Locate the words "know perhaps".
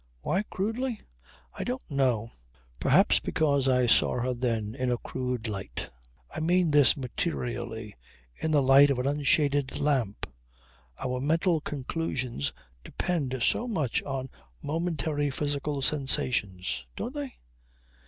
1.91-3.19